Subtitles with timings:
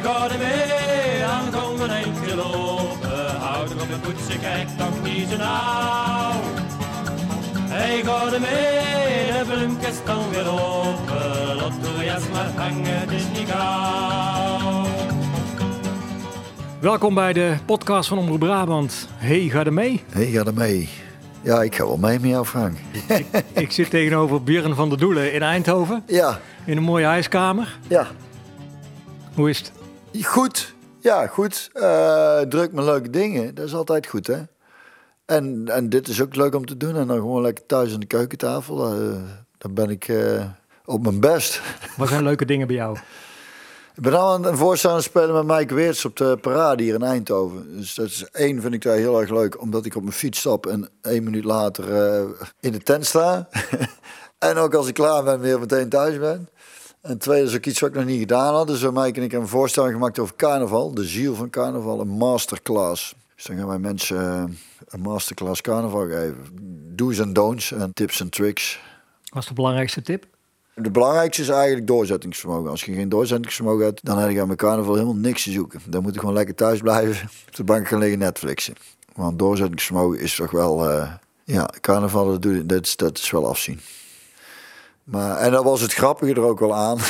[0.00, 3.36] Hey, ga er mee, dan kom een eindje lopen.
[3.40, 6.32] Houd op je poetsen, kijk toch niet zo nauw.
[7.68, 11.56] Hey, ga er mee, de bloemkes staan weer open.
[11.56, 14.86] Laat de jas maar hangen, het is niet gauw.
[16.80, 19.08] Welkom bij de podcast van Omroep Brabant.
[19.16, 20.04] Hey, ga er mee?
[20.12, 20.88] Hé, ga er mee.
[21.42, 22.76] Ja, ik ga wel mee met jou, Frank.
[23.52, 26.02] Ik zit tegenover Björn van der Doelen in Eindhoven.
[26.06, 27.78] Ja, In een mooie ijskamer.
[27.88, 28.06] ja.
[29.34, 29.72] Hoe is het?
[30.12, 30.74] Goed.
[31.00, 31.70] Ja, goed.
[31.72, 33.54] Eh, druk met leuke dingen.
[33.54, 34.42] Dat is altijd goed, hè?
[35.26, 36.96] En, en dit is ook leuk om te doen.
[36.96, 38.92] En dan gewoon lekker thuis aan de keukentafel.
[38.92, 39.16] eh,
[39.58, 40.44] dan ben ik eh,
[40.84, 41.60] op mijn best.
[41.96, 42.96] Wat zijn leuke dingen bij jou?
[43.94, 47.02] Ik ben al aan een voorstander spelen met Mike Weerts op de parade hier in
[47.02, 47.76] Eindhoven.
[47.76, 49.60] Dus dat is één, vind ik daar heel erg leuk.
[49.60, 51.84] Omdat ik op mijn fiets stap en één minuut later
[52.60, 53.48] in de tent sta.
[54.38, 56.48] en ook als ik klaar ben, weer meteen thuis ben.
[57.00, 58.66] En twee is ook iets wat ik nog niet gedaan had.
[58.66, 60.94] Dus Mike en ik hebben een voorstelling gemaakt over carnaval.
[60.94, 63.14] De ziel van carnaval, een masterclass.
[63.34, 64.44] Dus dan gaan wij mensen eh,
[64.88, 66.36] een masterclass carnaval geven.
[66.96, 68.80] Do's en don'ts en tips en tricks.
[69.28, 70.26] Wat is de belangrijkste tip?
[70.74, 72.70] De belangrijkste is eigenlijk doorzettingsvermogen.
[72.70, 75.80] Als je geen doorzettingsvermogen hebt, dan heb je aan mijn carnaval helemaal niks te zoeken.
[75.86, 78.74] Dan moet ik gewoon lekker thuis blijven, op de bank gaan liggen Netflixen.
[79.14, 81.12] Want doorzettingsvermogen is toch wel, eh,
[81.44, 83.80] ja, carnaval, dat, doe, dat, dat is wel afzien.
[85.10, 86.98] Maar, en dan was het grappige er ook wel aan.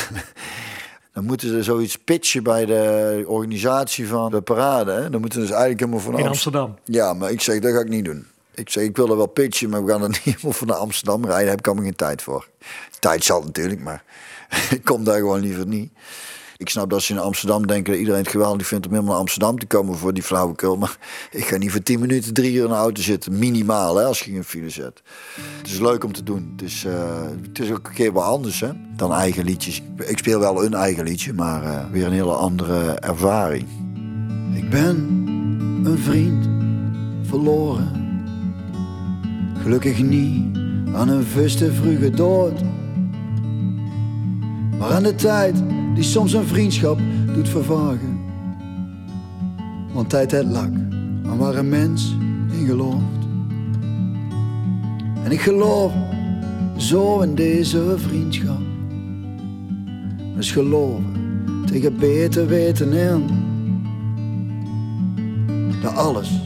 [1.13, 4.91] Dan moeten ze zoiets pitchen bij de organisatie van de parade.
[4.91, 5.09] Hè?
[5.09, 6.61] Dan moeten ze dus eigenlijk helemaal van In Amsterdam.
[6.61, 6.95] Amsterdam.
[6.95, 8.27] Ja, maar ik zeg, dat ga ik niet doen.
[8.53, 10.77] Ik zeg, ik wil er wel pitchen, maar we gaan er niet helemaal van naar
[10.77, 11.39] Amsterdam rijden.
[11.39, 12.47] Daar heb ik allemaal geen tijd voor.
[12.99, 14.03] Tijd zal natuurlijk, maar
[14.75, 15.91] ik kom daar gewoon liever niet.
[16.59, 19.21] Ik snap dat ze in Amsterdam denken dat iedereen het geweldig vindt om helemaal naar
[19.21, 20.77] Amsterdam te komen voor die flauwekul.
[20.77, 20.97] Maar
[21.31, 23.37] ik ga niet voor 10 minuten drie uur in de auto zitten.
[23.37, 25.01] Minimaal, hè, als je een file zet.
[25.57, 26.51] Het is leuk om te doen.
[26.51, 29.81] Het is, eh, het is ook een keer wat anders hè, dan eigen liedjes.
[29.97, 33.67] Ik speel wel een eigen liedje, maar eh, weer een hele andere ervaring.
[34.53, 34.95] Ik ben
[35.83, 36.49] een vriend
[37.27, 37.91] verloren.
[39.61, 40.57] Gelukkig niet
[40.93, 42.61] aan een vuste vroege dood.
[44.77, 45.55] Maar aan de tijd
[45.99, 46.99] die soms een vriendschap
[47.33, 48.19] doet vervagen.
[49.93, 50.71] Want tijd het lak
[51.25, 52.15] aan waar een mens
[52.51, 53.03] in gelooft.
[55.23, 55.91] En ik geloof
[56.77, 58.59] zo in deze vriendschap.
[60.35, 61.13] Dus geloven
[61.65, 63.23] tegen beter weten in.
[65.81, 66.43] Dat alles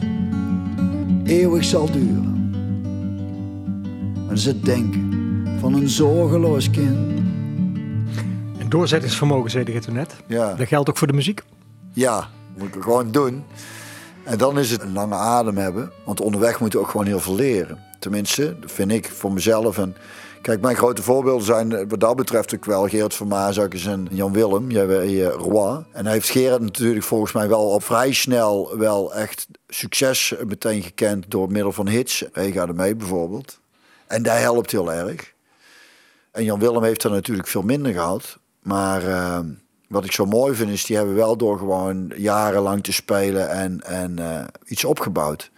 [1.23, 2.51] eeuwig zal duren.
[4.25, 5.09] Maar is het denken
[5.59, 7.12] van een zorgeloos kind.
[8.73, 10.15] En doorzettingsvermogen, zei je toen net.
[10.27, 10.53] Ja.
[10.53, 11.41] Dat geldt ook voor de muziek.
[11.91, 13.43] Ja, moet ik gewoon doen.
[14.23, 15.91] En dan is het een lange adem hebben.
[16.05, 17.79] Want onderweg moet je ook gewoon heel veel leren.
[17.99, 19.77] Tenminste, dat vind ik voor mezelf.
[19.77, 19.95] En
[20.41, 24.07] kijk, mijn grote voorbeelden zijn eh, wat dat betreft ook wel Geert van Maasakkers en
[24.11, 24.71] Jan Willem.
[24.71, 25.85] Jij eh, Roy.
[25.91, 30.81] En hij heeft Gerard natuurlijk volgens mij wel op vrij snel wel echt succes meteen
[30.81, 32.23] gekend door middel van hits.
[32.31, 33.59] Hey, ga er mee bijvoorbeeld.
[34.07, 35.33] En dat helpt heel erg.
[36.31, 38.41] En Jan Willem heeft er natuurlijk veel minder gehad.
[38.63, 39.39] Maar eh,
[39.87, 43.81] wat ik zo mooi vind is, die hebben wel door gewoon jarenlang te spelen en,
[43.81, 45.51] en eh, iets opgebouwd.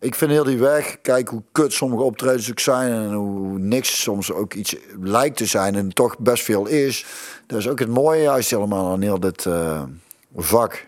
[0.00, 4.02] Ik vind heel die weg, kijk hoe kut sommige optredens ook zijn en hoe niks
[4.02, 7.06] soms ook iets lijkt te zijn en toch best veel is.
[7.46, 9.82] Dat is ook het mooie juist helemaal aan heel dit eh,
[10.36, 10.86] vak.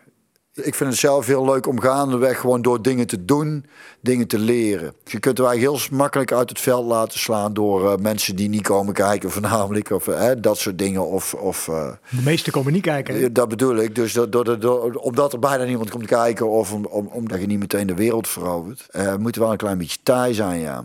[0.62, 3.64] Ik vind het zelf heel leuk om gaandeweg gewoon door dingen te doen,
[4.00, 4.92] dingen te leren.
[5.04, 8.48] Je kunt er eigenlijk heel makkelijk uit het veld laten slaan door eh, mensen die
[8.48, 9.90] niet komen kijken, voornamelijk.
[9.90, 11.06] Of eh, dat soort dingen.
[11.06, 13.20] Of, of eh, De meeste komen niet kijken.
[13.20, 13.32] hè?
[13.32, 13.94] dat bedoel ik.
[13.94, 17.40] Dus dat, door, door, door- omdat er bijna niemand komt kijken of om, om, omdat
[17.40, 18.86] je niet meteen de wereld verovert,
[19.18, 20.84] moet er wel een klein beetje taai zijn, ja.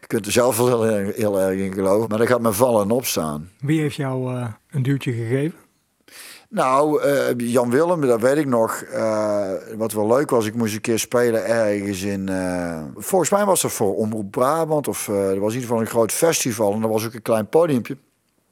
[0.00, 2.54] Je kunt er zelf wel heel, erg- heel erg in geloven, maar dan gaat men
[2.54, 3.50] vallen en opstaan.
[3.60, 4.34] Wie heeft jou
[4.70, 5.58] een duwtje gegeven?
[6.54, 8.82] Nou, eh, Jan Willem, dat weet ik nog.
[8.82, 12.28] eh, wat wel leuk was, ik moest een keer spelen ergens in...
[12.28, 14.88] eh, volgens mij was dat voor Omroep Brabant.
[14.88, 16.72] Of er was in ieder geval een groot festival.
[16.72, 17.96] En er was ook een klein podiumpje.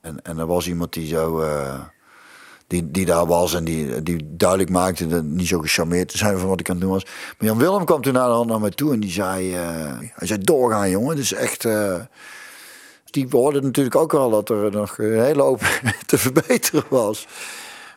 [0.01, 1.45] En, en er was iemand die zo...
[2.67, 6.39] die, die daar was en die, die duidelijk maakte dat niet zo gecharmeerd te zijn
[6.39, 7.05] van wat ik aan het doen was.
[7.05, 9.53] Maar Jan Willem kwam toen naar naar mij toe en die zei...
[10.15, 11.69] hij zei, doorgaan jongen, is echt...
[13.05, 15.61] die hoorden natuurlijk ook wel dat er nog een hele hoop
[16.07, 17.27] te verbeteren was.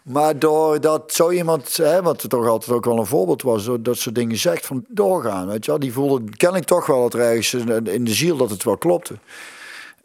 [0.05, 4.15] Maar doordat zo iemand, hè, wat toch altijd ook wel een voorbeeld was, dat soort
[4.15, 5.47] dingen zegt van doorgaan.
[5.47, 8.49] Weet je wel, die voelde kennelijk toch wel het ergens in in de ziel dat
[8.49, 9.13] het wel klopte.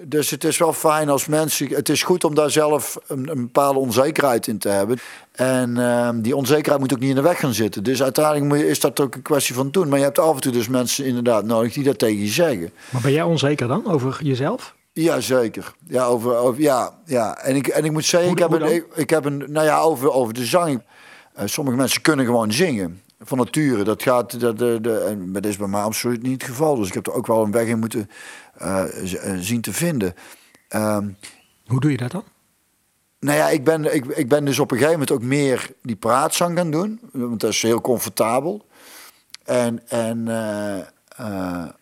[0.02, 1.68] Dus het is wel fijn als mensen.
[1.68, 4.98] Het is goed om daar zelf een, een bepaalde onzekerheid in te hebben.
[5.32, 7.82] En ehm, die onzekerheid moet ook niet in de weg gaan zitten.
[7.82, 9.88] Dus uiteindelijk moet je, is dat ook een kwestie van doen.
[9.88, 12.72] Maar je hebt af en toe dus mensen inderdaad nodig die dat tegen je zeggen.
[12.90, 14.74] Maar ben jij onzeker dan over jezelf?
[15.02, 15.74] Ja, zeker.
[15.86, 17.36] Ja, over, over, ja, ja.
[17.38, 19.80] En, ik, en ik moet zeggen, ik, heb een, ik, ik heb een, nou ja,
[19.80, 20.82] over, over de zang.
[21.34, 23.02] Eh, sommige mensen kunnen gewoon zingen.
[23.20, 23.84] Van nature.
[23.84, 24.40] Dat gaat.
[24.40, 26.76] Dat, de, de, en dat is bij mij absoluut niet het geval.
[26.76, 28.10] Dus ik heb er ook wel een weg in moeten
[28.54, 28.82] eh,
[29.14, 30.14] eh, zien te vinden.
[30.68, 31.08] Ehm,
[31.66, 32.24] Hoe doe je dat dan?
[33.20, 35.96] nou ja, ik ben, ik, ik ben dus op een gegeven moment ook meer die
[35.96, 37.00] praatzang gaan doen.
[37.12, 38.66] Want dat is heel comfortabel.
[39.44, 40.28] En, en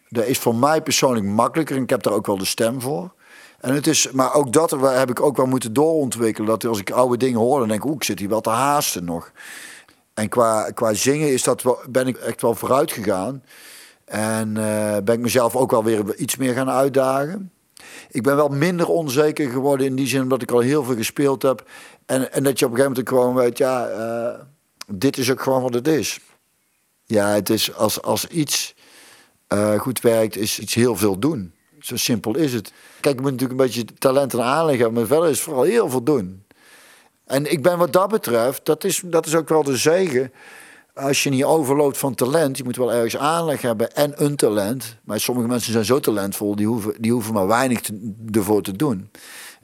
[0.09, 1.77] dat is voor mij persoonlijk makkelijker.
[1.77, 3.13] En ik heb daar ook wel de stem voor.
[3.61, 6.49] En het is, maar ook dat heb ik ook wel moeten doorontwikkelen.
[6.49, 8.51] Dat als ik oude dingen hoor, dan denk ik, oeh, ik zit hier wel te
[8.51, 9.33] haasten nog.
[10.15, 13.43] En qua, qua zingen is dat ben ik echt wel vooruit gegaan.
[14.05, 17.53] En eh, ben ik mezelf ook wel weer iets meer gaan uitdagen.
[18.11, 21.43] Ik ben wel minder onzeker geworden in die zin omdat ik al heel veel gespeeld
[21.43, 21.69] heb.
[22.07, 24.41] En, en dat je op een gegeven moment gewoon weet, ja, eh,
[24.87, 26.21] dit is ook gewoon wat het is.
[27.05, 28.75] Ja, het is als, als iets
[29.49, 31.53] eh, goed werkt, is iets heel veel doen.
[31.81, 32.73] Zo simpel is het.
[33.00, 35.89] Kijk, je moet natuurlijk een beetje talent en aanleg hebben, maar verder is vooral heel
[35.89, 36.43] veel doen.
[37.25, 40.33] En ik ben wat dat betreft, dat is, dat is ook wel de zegen.
[40.95, 44.97] Als je niet overloopt van talent, je moet wel ergens aanleg hebben en een talent.
[45.05, 48.77] Maar sommige mensen zijn zo talentvol, die hoeven, die hoeven maar weinig te, ervoor te
[48.77, 49.11] doen.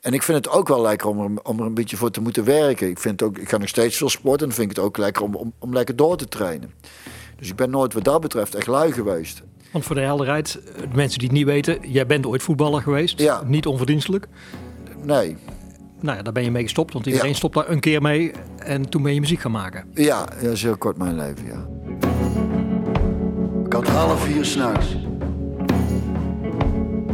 [0.01, 2.21] En ik vind het ook wel lekker om er, om er een beetje voor te
[2.21, 2.89] moeten werken.
[2.89, 5.23] Ik, vind ook, ik ga nog steeds veel sporten en vind ik het ook lekker
[5.23, 6.73] om, om, om lekker door te trainen.
[7.39, 9.43] Dus ik ben nooit wat dat betreft echt lui geweest.
[9.75, 13.21] Want voor de helderheid, de mensen die het niet weten, jij bent ooit voetballer geweest.
[13.21, 13.43] Ja.
[13.47, 14.27] Niet onverdienstelijk.
[15.03, 15.37] Nee,
[16.01, 17.35] Nou ja, daar ben je mee gestopt, want iedereen Ja.
[17.37, 18.33] stopt daar een keer mee.
[18.59, 19.85] En toen ben je muziek gaan maken.
[19.95, 21.67] Ja, dat is heel kort mijn leven, ja.
[23.67, 24.97] Ik had half vier s'nachts.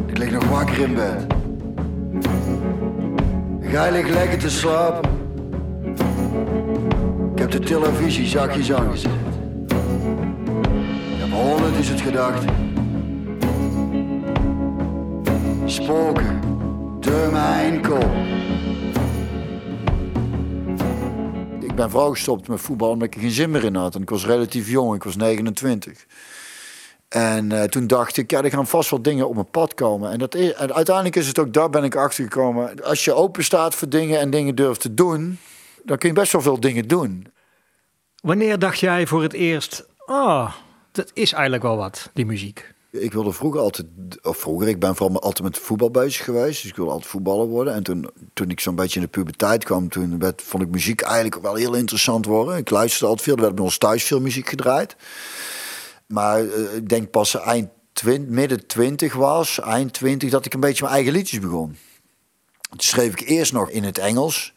[0.07, 1.27] Ik lig nog wakker in bed.
[3.61, 5.11] Gij ligt lekker te slapen.
[7.35, 9.11] Ik heb de televisie zachtjes aangezet.
[11.81, 12.45] Is het gedacht.
[15.65, 16.41] Spoken,
[17.01, 17.75] de mijn.
[21.61, 23.95] Ik ben vooral gestopt met voetbal omdat ik er geen zin meer in had.
[23.95, 26.07] En ik was relatief jong, ik was 29.
[27.09, 30.11] En eh, toen dacht ik, ja, er gaan vast wel dingen op mijn pad komen.
[30.11, 32.85] En, dat is, en uiteindelijk is het ook daar ben ik achter gekomen.
[32.85, 35.39] Als je open staat voor dingen en dingen durft te doen,
[35.85, 37.27] dan kun je best wel veel dingen doen.
[38.23, 40.53] Wanneer dacht jij voor het eerst, ah,
[40.93, 42.75] dat is eigenlijk wel wat, die muziek?
[42.91, 43.87] Ik wilde vroeger altijd,
[44.23, 46.63] of vroeger, ik ben vooral altijd met voetbal bezig geweest.
[46.63, 47.75] Dus ik wilde altijd voetballer worden.
[47.75, 51.01] En toen, toen ik zo'n beetje in de puberteit kwam, toen werd, vond ik muziek
[51.01, 52.57] eigenlijk wel heel interessant worden.
[52.57, 54.97] Ik luisterde altijd veel, er werd bij ons thuis veel muziek gedraaid.
[56.07, 60.61] Maar eh, ik denk pas eind twint, midden twintig was, eind twintig, dat ik een
[60.61, 61.77] beetje mijn eigen liedjes begon.
[62.71, 64.55] Toen schreef ik eerst nog in het Engels.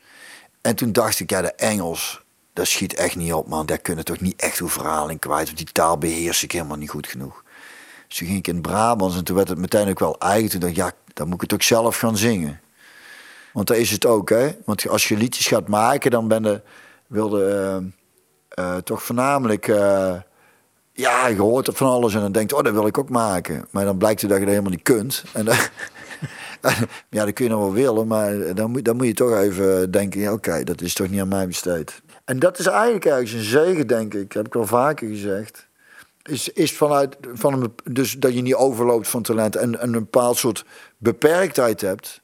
[0.61, 2.22] En toen dacht ik, ja, de Engels,
[2.53, 3.65] dat schiet echt niet op, man.
[3.65, 5.45] Daar kunnen toch niet echt uw verhaal kwijt.
[5.45, 7.43] Want die taal beheers ik helemaal niet goed genoeg.
[8.07, 10.49] Dus toen ging ik in Brabants en toen werd het meteen ook wel eigen.
[10.49, 12.61] Toen dacht ik, ja, dan moet ik het ook zelf gaan zingen.
[13.53, 14.51] Want daar is het ook, hè.
[14.65, 16.61] Want als je liedjes gaat maken, dan ben je,
[17.07, 17.45] wilde
[18.49, 19.67] eh, eh, toch voornamelijk...
[19.67, 20.15] eh,
[20.93, 23.65] ja, je hoort van alles en dan denkt, oh, dat wil ik ook maken.
[23.69, 25.23] Maar dan blijkt dat je dat helemaal niet kunt.
[25.33, 25.55] En dan,
[27.09, 29.91] ja, dat kun je nog wel willen, maar dan moet, dan moet je toch even
[29.91, 32.01] denken, ja, oké, dat is toch niet aan mij besteed.
[32.25, 34.31] En dat is eigenlijk ergens een zegen, denk ik.
[34.33, 35.67] heb ik wel vaker gezegd.
[36.23, 39.99] Is, is vanuit, van een, dus dat je niet overloopt van talent en, en een
[39.99, 40.65] bepaald soort
[40.97, 42.21] beperktheid hebt.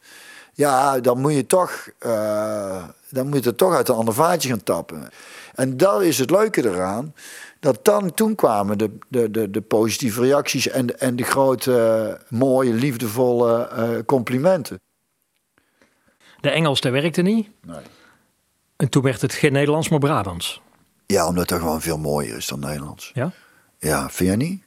[0.53, 4.49] Ja, dan moet je toch, eh, dan moet je het toch uit een ander vaatje
[4.49, 5.09] gaan tappen.
[5.55, 7.13] En dat is het leuke eraan.
[7.59, 12.17] Dat dan, toen kwamen de, de, de, de positieve reacties en, de- en de grote,
[12.29, 14.81] mooie, liefdevolle eh, complimenten.
[16.41, 17.49] De Engels, dat werkte niet.
[17.65, 17.77] Nee.
[18.79, 20.61] En toen werd het geen Nederlands, maar Brabants.
[21.05, 23.11] Ja, omdat dat gewoon veel mooier is dan Nederlands.
[23.13, 23.31] Ja?
[23.79, 24.63] Ja, vind je niet?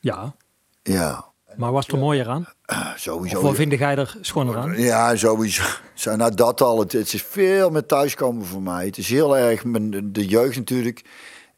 [0.00, 0.34] Ja.
[0.82, 1.24] Ja,
[1.56, 2.46] Maar was er mooier aan?
[2.64, 3.36] eh, sowieso.
[3.36, 4.80] Of wat vind jij er schoner aan?
[4.80, 5.62] Ja, sowieso.
[5.94, 6.78] Zo, nou, dat al.
[6.78, 8.84] Het, het is veel met thuiskomen voor mij.
[8.86, 11.04] Het is heel erg mijn, de jeugd natuurlijk.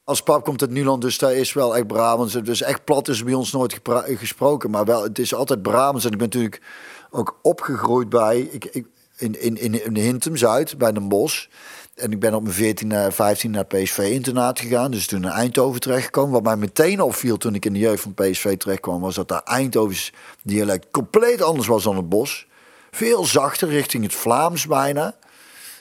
[0.04, 2.32] Als pap komt uit Nuland, dus daar is wel echt Brabants.
[2.32, 4.70] Dus echt plat is bij ons nooit gesproken.
[4.70, 6.04] Maar wel, het is altijd Brabants.
[6.04, 6.62] En ik ben natuurlijk
[7.10, 8.40] ook opgegroeid bij...
[8.40, 11.46] Ik, ik, in, in, in, in Hintem Zuid, bij Den Bosch.
[11.94, 14.90] En ik ben op mijn 14, naar 15 naar PSV-internaat gegaan.
[14.90, 16.32] Dus toen naar Eindhoven terechtgekomen.
[16.32, 19.00] Wat mij meteen opviel toen ik in de jeugd van PSV terechtkwam...
[19.00, 22.46] was dat daar Eindhovens dialect compleet anders was dan het Bos.
[22.90, 25.14] Veel zachter, richting het Vlaams bijna.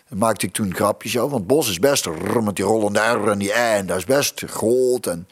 [0.10, 1.32] Maakte ik toen grapjes over.
[1.32, 2.10] Want Bos is best
[2.42, 3.75] met die rollende R en die E.
[3.75, 5.08] En dat is best groot.
[5.08, 5.27] En...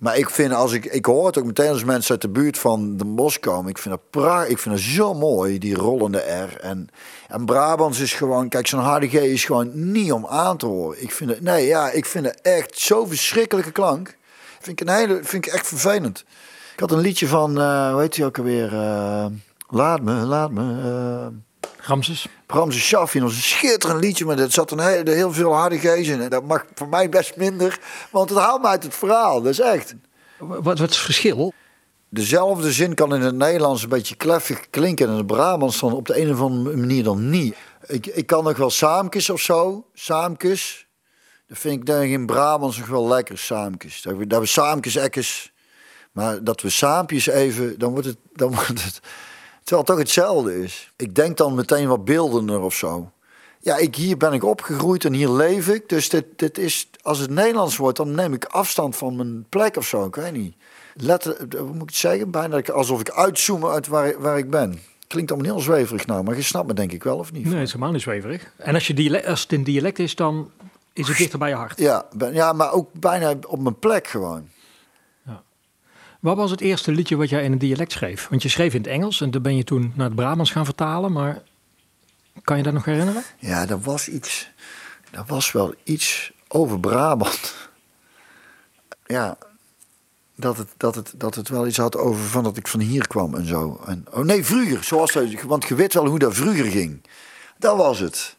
[0.00, 2.58] Maar ik vind, als ik, ik hoor het ook meteen als mensen uit de buurt
[2.58, 3.70] van de bos komen.
[3.70, 6.60] Ik vind dat, pra ik vind dat zo mooi, die rollende R.
[6.60, 6.88] En,
[7.28, 11.02] en Brabants is gewoon, kijk, zo'n HDG is gewoon niet om aan te horen.
[11.02, 14.16] Ik vind het, nee, ja, ik vind het echt zo'n verschrikkelijke klank.
[14.60, 16.24] Vind ik, een hele, vind ik echt vervelend.
[16.74, 18.72] Ik had een liedje van, eh hoe heet die ook alweer?
[18.74, 19.26] Eh,
[19.68, 20.80] laat me, laat me.
[20.82, 21.26] eh,
[21.76, 22.26] Ramses.
[22.46, 26.10] Ramses Shaffi, dat een schitterend liedje, maar er zat een heel, heel veel harde geest
[26.10, 26.20] in.
[26.20, 27.78] En dat mag voor mij best minder,
[28.10, 29.42] want het haalt me uit het verhaal.
[29.42, 29.94] Dat is echt.
[30.38, 31.52] Wat, wat is het verschil?
[32.08, 35.92] Dezelfde zin kan in het Nederlands een beetje kleffig klinken en in het Brabants dan
[35.92, 37.56] op de een of andere manier dan niet.
[37.86, 40.86] Ik, ik kan nog wel saamkes of zo, saamkes.
[41.46, 44.02] Dat vind ik denk in Brabants nog wel lekker, saamkes.
[44.02, 45.52] Dat we, dat we saamkes ekkes,
[46.12, 49.00] maar dat we saampjes even, dan wordt het, dan wordt het,
[49.62, 50.92] terwijl het toch hetzelfde is.
[50.96, 53.10] Ik denk dan meteen wat beeldender of zo.
[53.62, 55.88] Ja, ik, hier ben ik opgegroeid en hier leef ik.
[55.88, 59.76] Dus dit, dit is, als het Nederlands wordt, dan neem ik afstand van mijn plek
[59.76, 60.04] of zo.
[60.04, 60.54] Ik weet niet.
[60.94, 62.30] Letter, hoe moet ik het zeggen?
[62.30, 64.80] Bijna alsof ik uitzoom uit waar, waar ik ben.
[65.06, 67.44] Klinkt allemaal heel zweverig nou, maar je snapt me denk ik wel of niet?
[67.44, 68.52] Nee, het is helemaal niet zweverig.
[68.56, 70.50] En als, je dialect, als het een dialect is, dan
[70.92, 71.78] is het dichter bij je hart.
[71.78, 74.48] Ja, ben, ja, maar ook bijna op mijn plek gewoon.
[76.20, 78.28] Wat was het eerste liedje wat jij in een dialect schreef?
[78.28, 80.64] Want je schreef in het Engels en dan ben je toen naar het Brabants gaan
[80.64, 81.12] vertalen.
[81.12, 81.42] Maar
[82.42, 83.22] kan je dat nog herinneren?
[83.38, 84.50] Ja, dat was iets.
[85.10, 87.54] Dat was wel iets over Brabant.
[89.06, 89.38] Ja,
[90.34, 93.06] dat het, dat het, dat het wel iets had over van dat ik van hier
[93.06, 93.80] kwam en zo.
[93.86, 97.02] En, oh nee, vroeger, zoals want je weet wel hoe dat vroeger ging.
[97.58, 98.36] Dat was het.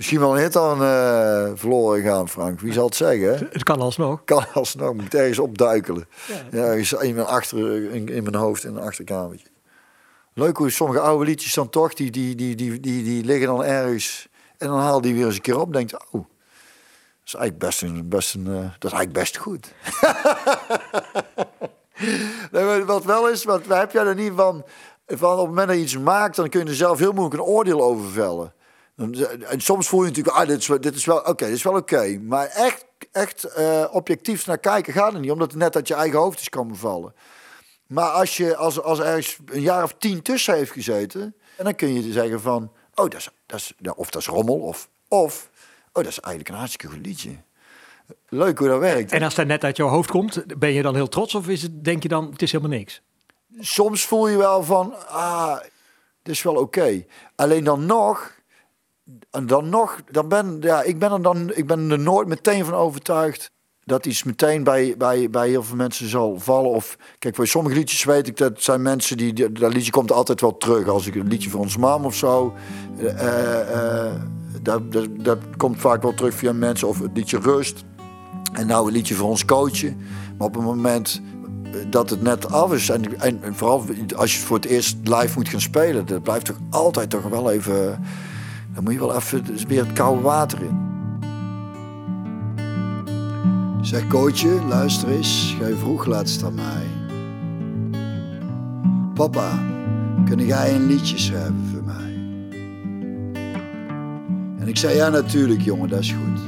[0.00, 2.60] Misschien wel een hit aan eh, verloren gaan, Frank.
[2.60, 3.28] Wie zal het zeggen?
[3.28, 3.46] hè?
[3.50, 4.24] Het kan alsnog.
[4.24, 6.08] Kan alsnog, moet ergens opduikelen.
[6.50, 9.46] Ja, ergens in mijn, achter, in, in mijn hoofd, in een achterkamertje.
[10.34, 13.64] Leuk hoe sommige oude liedjes dan toch, die, die, die, die, die, die liggen dan
[13.64, 14.28] ergens.
[14.58, 16.22] En dan haal die weer eens een keer op denkt, oh, dat
[17.24, 19.72] is eigenlijk best een, best een, eh, dat is eigenlijk best goed.
[22.52, 24.64] nee, wat wel is, wat heb jij er niet van,
[25.06, 27.34] van op het moment dat je iets maakt, dan kun je er zelf heel moeilijk
[27.34, 28.52] een oordeel over vellen.
[29.08, 31.54] Dan- En soms voel je natuurlijk, ah, dit is wel, dit is wel oké, dit
[31.54, 32.18] is wel oké.
[32.22, 35.94] Maar echt, echt eh, objectief naar kijken gaat het niet, omdat het net uit je
[35.94, 37.14] eigen hoofd is komen vallen.
[37.86, 41.74] Maar als je als, als ergens een jaar of tien tussen heeft gezeten, en dan
[41.74, 42.62] kun je zeggen van,
[42.94, 45.50] oh, dat is, dat is, ja, of dat is rommel, of, of,
[45.86, 47.30] oh, dat is eigenlijk een hartstikke goed liedje.
[48.28, 49.12] Leuk hoe dat werkt.
[49.12, 51.62] En als dat net uit jouw hoofd komt, ben je dan heel trots of is
[51.62, 53.00] het, denk je dan, het is helemaal niks?
[53.60, 55.60] soms voel je wel van, ah,
[56.22, 57.04] dit is wel oké.
[57.34, 58.32] Alleen dan nog,
[59.30, 62.64] en dan nog, dan ben, ja, ik ben er dan, ik ben er nooit meteen
[62.64, 63.50] van overtuigd
[63.90, 66.70] dat iets meteen bij, bij, bij heel veel mensen zal vallen.
[66.70, 70.40] Of, kijk, voor sommige liedjes weet ik dat zijn mensen die, dat liedje komt altijd
[70.40, 70.88] wel terug.
[70.88, 72.54] Als ik een liedje voor ons mam of zo,
[72.98, 74.14] eh, eh,
[74.62, 74.82] dat,
[75.20, 76.88] dat, komt vaak wel terug via mensen.
[76.88, 77.84] Of het liedje Rust.
[78.52, 79.96] En nou een liedje voor ons coachen.
[80.38, 81.20] Maar op het moment
[81.90, 82.88] dat het net af is.
[82.88, 83.84] En, en, vooral
[84.16, 86.06] als je voor het eerst live moet gaan spelen.
[86.06, 88.04] Dat blijft toch altijd toch wel even...
[88.80, 90.78] Dan moet je wel even weer het koude water in.
[93.80, 95.56] Zeg coachje, luister eens.
[95.58, 96.86] Jij vroeg laatst aan mij.
[99.14, 99.58] Papa,
[100.24, 102.14] kun jij een liedje schrijven voor mij?
[104.58, 106.40] En ik zei, ja natuurlijk jongen, dat is goed.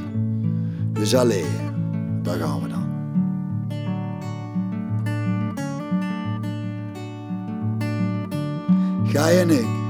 [0.91, 1.45] Dus allee,
[2.21, 2.91] daar gaan we dan.
[9.07, 9.82] Gij en ik,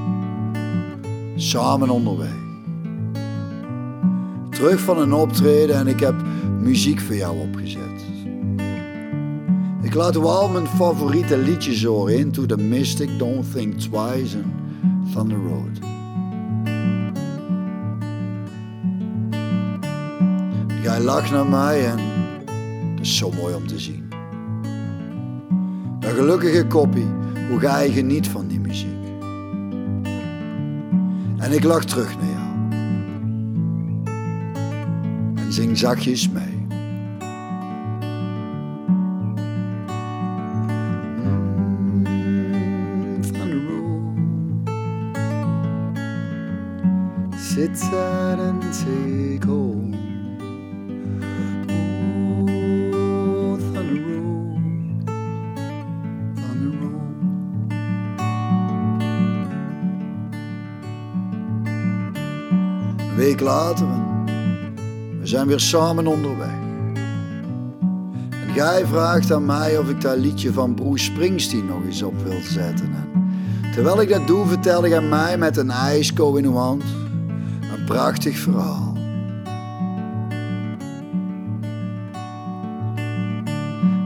[1.44, 2.36] samen onderweg.
[4.50, 6.16] Terug van een optreden en ik heb
[6.60, 7.82] muziek voor jou opgezet.
[9.82, 12.18] Ik laat wel mijn favoriete liedjes horen.
[12.18, 14.54] Into the Mystic, Don't Think Twice en
[15.14, 15.80] Thunder Road.
[20.84, 21.98] Jij lacht naar mij en
[22.96, 24.10] dat is zo mooi om te zien.
[26.00, 27.08] Dat gelukkige koppie,
[27.50, 28.53] hoe jij geniet van die
[31.54, 32.42] Ik lach terug naar jou.
[35.36, 36.66] En zing zachtjes mee.
[41.24, 44.20] Mm, Thunder Road.
[47.38, 47.80] Sit
[63.14, 63.88] Een week later,
[65.20, 66.54] we zijn weer samen onderweg.
[68.30, 72.24] En jij vraagt aan mij of ik dat liedje van Bruce Springsteen nog eens op
[72.24, 72.86] wil zetten.
[72.94, 76.84] En terwijl ik dat doe, vertelde hij mij met een ijsko in uw hand
[77.78, 78.94] een prachtig verhaal.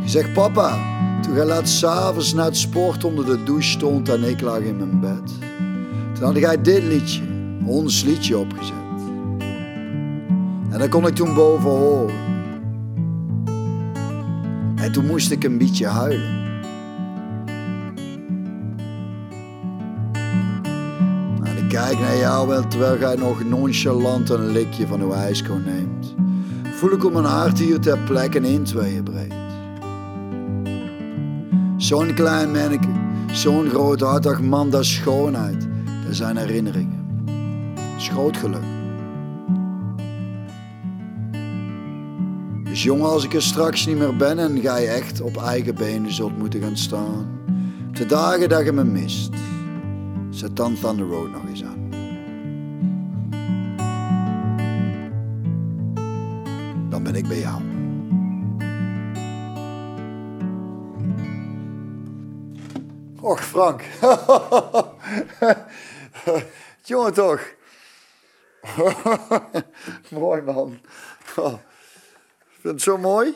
[0.01, 0.77] Je zegt, papa,
[1.21, 4.77] toen jij laat s'avonds na het sport onder de douche stond en ik lag in
[4.77, 5.31] mijn bed.
[6.13, 7.21] Toen had jij dit liedje,
[7.65, 8.86] ons liedje, opgezet.
[10.77, 12.15] En dat kon ik toen boven horen.
[14.75, 16.61] En toen moest ik een beetje huilen.
[21.43, 26.15] En ik kijk naar jou terwijl jij nog nonchalant een likje van uw ijskoon neemt.
[26.63, 29.33] Voel ik op mijn hart hier ter plekke in tweeën breed.
[31.77, 32.87] Zo'n klein manneke,
[33.31, 35.67] zo'n groothartig man, dat schoonheid.
[36.05, 37.05] Dat zijn herinneringen.
[37.75, 38.76] Dat is groot geluk.
[42.87, 46.13] Jongen, als ik er straks niet meer ben en ga je echt op eigen benen
[46.13, 47.41] zult moeten gaan staan.
[47.91, 49.33] De dagen dat je me mist,
[50.29, 51.89] zet dan Thunder Road nog eens aan.
[56.89, 57.61] Dan ben ik bij jou.
[63.21, 63.83] Och, Frank.
[66.89, 67.41] Jongen toch.
[70.09, 70.79] mooi man.
[72.59, 73.35] Vind het zo mooi?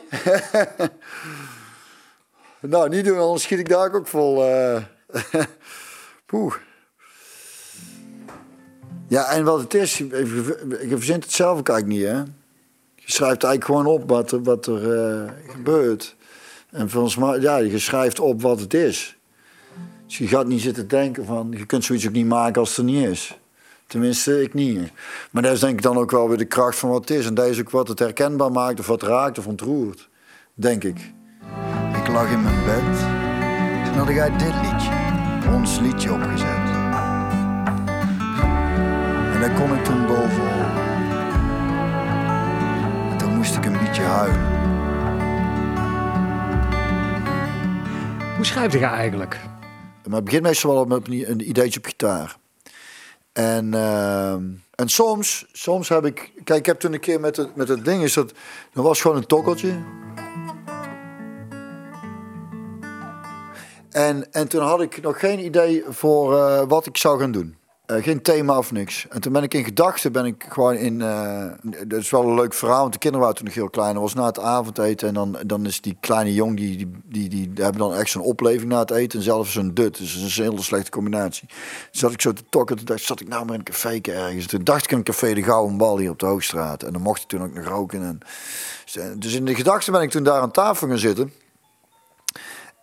[2.60, 4.44] nou, niet doen, anders schiet ik daar ook vol.
[4.44, 4.82] eh.
[9.08, 12.18] Ja, en wat het is, je verzint het zelf ook eigenlijk niet, hè?
[12.94, 16.16] Je schrijft eigenlijk gewoon op wat er, wat er eh, gebeurt.
[16.70, 19.18] En volgens mij, ja, je schrijft op wat het is.
[20.06, 22.78] Dus je gaat niet zitten denken van, je kunt zoiets ook niet maken als het
[22.78, 23.38] er niet is.
[23.92, 24.92] Tenminste, ik niet.
[25.30, 27.26] Maar dat is denk ik dan ook wel weer de kracht van wat het is.
[27.26, 30.08] En dat is ook wat het herkenbaar maakt of wat raakt of ontroert.
[30.54, 30.98] Denk ik.
[31.96, 32.98] Ik lag in mijn bed.
[33.84, 34.90] Toen had jij dit liedje,
[35.52, 36.68] ons liedje opgezet.
[39.32, 40.76] En daar kon ik toen bovenop.
[43.10, 44.50] En toen moest ik een beetje huilen.
[48.36, 49.40] Hoe schrijf je eigenlijk?
[50.06, 52.40] Maar het begint meestal wel met een een ideetje op gitaar.
[53.32, 54.32] En, eh,
[54.74, 56.32] en soms, soms heb ik...
[56.44, 58.02] Kijk, ik heb toen een keer met het, met het ding...
[58.02, 58.32] Is dat,
[58.72, 59.82] dat was gewoon een tokkeltje.
[63.90, 67.56] En, en toen had ik nog geen idee voor eh, wat ik zou gaan doen.
[67.92, 69.06] Eh, geen thema of niks.
[69.08, 71.02] En toen ben ik in gedachten, ben ik gewoon in...
[71.02, 71.46] eh,
[71.86, 73.92] dat is wel een leuk verhaal, want de kinderen waren toen nog heel klein.
[73.92, 76.56] Dat was na het avondeten en dan, dan is die kleine jong...
[76.56, 79.74] Die, die, die, die hebben dan echt zo'n opleving na het eten en zelfs zo'n
[79.74, 79.98] dut.
[79.98, 81.48] Dus dat is een hele slechte combinatie.
[81.90, 84.46] Zat ik zo te tokken, toen dacht, zat ik nou maar in een café ergens.
[84.46, 86.82] Toen dacht ik in een café De Gouden Bal hier op de Hoogstraat.
[86.82, 88.02] En dan mocht ik toen ook nog roken.
[88.02, 88.18] En,
[89.18, 91.32] dus in de gedachten ben ik toen daar aan tafel gaan zitten.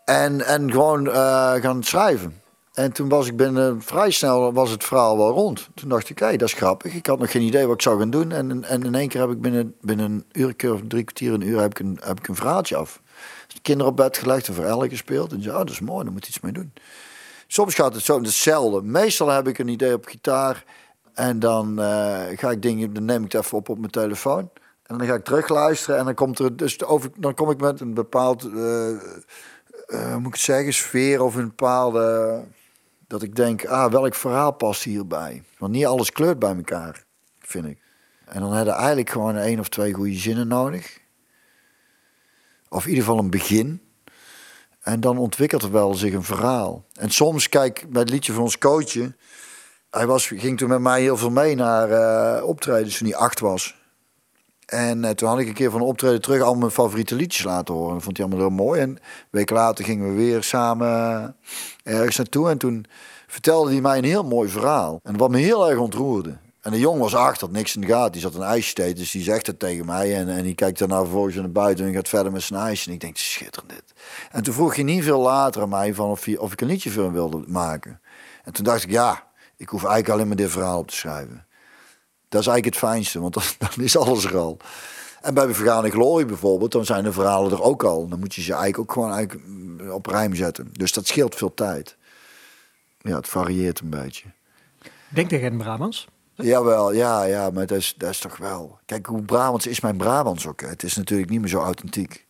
[0.05, 2.38] En, en gewoon eh, gaan schrijven.
[2.79, 5.69] En toen was ik binnen, vrij snel was het verhaal wel rond.
[5.73, 6.93] Toen dacht ik, hé, dat is grappig.
[6.93, 8.31] Ik had nog geen idee wat ik zou gaan doen.
[8.31, 11.41] En, en in één keer heb ik binnen, binnen een uur, of drie kwartier, een
[11.41, 13.01] uur, heb ik een, heb ik een verhaaltje af.
[13.45, 15.31] Dus de kinderen op bed gelegd en voor gespeeld.
[15.31, 16.73] En zei, oh, dat is mooi, daar moet iets mee doen.
[17.47, 18.81] Soms gaat het zo, hetzelfde.
[18.81, 20.63] Meestal heb ik een idee op gitaar.
[21.13, 24.49] En dan eh, ga ik dingen, dan neem ik het even op op mijn telefoon.
[24.83, 25.99] En dan ga ik terugluisteren.
[25.99, 28.99] En dan komt er dus over, dan kom ik met een bepaald, hoe
[30.17, 32.43] moet ik het zeggen, sfeer of een bepaalde
[33.09, 35.43] dat ik denk, ah, welk verhaal past hierbij?
[35.57, 37.03] Want niet alles kleurt bij elkaar,
[37.39, 37.79] vind ik.
[38.25, 40.99] En dan hebben eigenlijk gewoon één of twee goede zinnen nodig.
[42.69, 43.81] Of in ieder geval een begin.
[44.81, 46.85] En dan ontwikkelt er wel zich een verhaal.
[46.93, 49.15] En soms, kijk, bij het liedje van ons coachje...
[49.89, 53.39] Hij was, ging toen met mij heel veel mee naar eh, optredens toen hij acht
[53.39, 53.78] was.
[54.69, 57.43] En eh, toen had ik een keer van een optreden terug al mijn favoriete liedjes
[57.43, 57.93] laten horen.
[57.93, 58.81] Dat vond hij allemaal heel mooi.
[58.81, 61.35] En een week later gingen we weer samen
[61.83, 62.49] ergens naartoe.
[62.49, 62.85] En toen
[63.27, 64.99] vertelde hij mij een heel mooi verhaal.
[65.03, 66.37] En wat me heel erg ontroerde.
[66.61, 68.11] En de jongen was acht, had niks in de gaten.
[68.11, 70.15] Die zat een ijsje te eten, dus die zegt het tegen mij.
[70.15, 72.87] En, en die kijkt daarna vervolgens naar buiten en gaat verder met zijn ijsje.
[72.87, 73.93] En ik denk, schitterend dit.
[74.31, 76.89] En toen vroeg hij niet veel later aan mij van of, of ik een liedje
[76.89, 78.01] voor hem wilde maken.
[78.43, 79.27] En toen dacht ik, ja,
[79.57, 81.45] ik hoef eigenlijk alleen maar dit verhaal op te schrijven.
[82.29, 83.43] Dat is eigenlijk het fijnste, want dan,
[83.75, 84.57] dan is alles er al.
[85.21, 88.07] En bij Vergane Glorie bijvoorbeeld, dan zijn de verhalen er ook al.
[88.07, 90.69] Dan moet je ze eigenlijk ook gewoon eigenlijk op rijm zetten.
[90.71, 91.97] Dus dat scheelt veel tijd.
[93.01, 94.25] Ja, het varieert een beetje.
[95.07, 96.07] Denk tegen Brabants?
[96.33, 98.79] Jawel, ja, ja, maar dat is, dat is toch wel...
[98.85, 100.61] Kijk, hoe Brabants is mijn Brabants ook.
[100.61, 100.67] Hè.
[100.67, 102.25] Het is natuurlijk niet meer zo authentiek.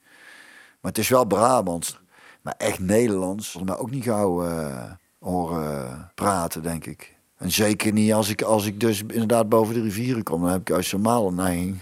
[0.81, 1.99] Maar het is wel Brabants.
[2.41, 7.15] Maar echt Nederlands mij ook niet gauw eh, horen praten, denk ik.
[7.39, 10.41] En zeker niet als ik, als ik dus inderdaad boven de rivieren kom.
[10.41, 11.81] Dan heb ik juist een neiging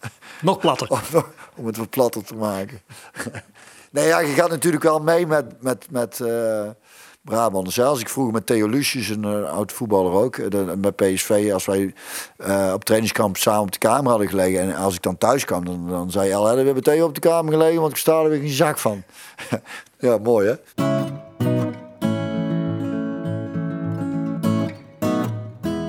[0.42, 0.88] Nog platter.
[0.90, 1.24] om,
[1.56, 2.80] om het wat platter te maken.
[3.90, 6.68] nee, ja, je gaat natuurlijk wel mee met, met, met eh,
[7.22, 7.72] Brabant.
[7.72, 11.50] Zelfs ik vroeg met Theo Lucius, een uh, oud voetballer ook, uh, de, bij PSV,
[11.52, 11.94] als wij
[12.38, 14.60] uh, op trainingskamp samen op de kamer hadden gelegen.
[14.60, 17.20] En als ik dan thuis kwam, dan, dan zei El, we hebben Theo op de
[17.20, 19.02] kamer gelegen, want ik sta er weer geen zak van.
[19.98, 21.07] ja, mooi hè?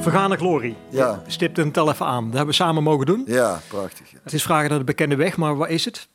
[0.01, 0.75] Vergane glorie.
[0.89, 1.21] Ja.
[1.25, 2.23] Je stipt een tel even aan.
[2.23, 3.23] Dat hebben we samen mogen doen.
[3.25, 4.11] Ja, prachtig.
[4.23, 6.07] Het is vragen naar de bekende weg, maar wat is het?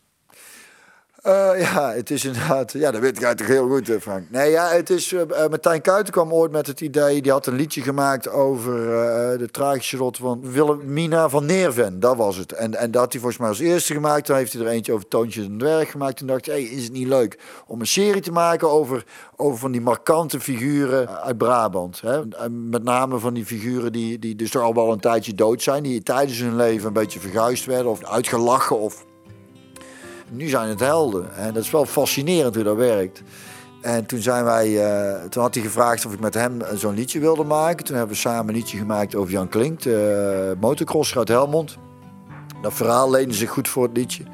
[1.25, 2.73] Eh, ja, het is inderdaad.
[2.73, 4.31] Ja, dat weet ik toch heel goed, eh, Frank.
[4.31, 5.13] Nee, ja, het is.
[5.13, 7.23] Uh, Martijn Kuiten kwam ooit met het idee.
[7.23, 8.73] Die had een liedje gemaakt over
[9.39, 12.01] de tragische rot van Wilhelmina van Neerven.
[12.01, 12.53] Dat was het.
[12.53, 14.27] En, en dat had hij volgens mij als eerste gemaakt.
[14.27, 16.17] Dan heeft hij er eentje over Toontje en Dwerg gemaakt.
[16.17, 19.05] Toen dacht hij, hey, is het niet leuk om een serie te maken over,
[19.37, 22.01] over van die markante figuren uit Brabant.
[22.01, 22.21] Hè?
[22.51, 25.83] Met name van die figuren die, die dus toch al wel een tijdje dood zijn.
[25.83, 29.05] Die tijdens hun leven een beetje verguisd werden of uitgelachen of
[30.37, 31.37] nu zijn het helden.
[31.37, 33.23] En dat is wel fascinerend hoe dat werkt.
[33.81, 37.21] En toen, zijn wij, uh, toen had hij gevraagd of ik met hem zo'n liedje
[37.21, 37.85] wilde maken.
[37.85, 41.77] Toen hebben we samen een liedje gemaakt over Jan Klink, de uh, motocrosser uit Helmond.
[42.63, 44.25] Dat verhaal leende zich goed voor het liedje.